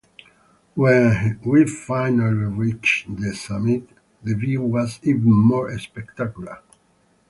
[0.73, 3.87] When we finally reached the summit,
[4.23, 6.63] the view was even more spectacular.